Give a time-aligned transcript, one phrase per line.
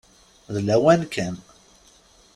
[0.53, 1.35] D lawan kan.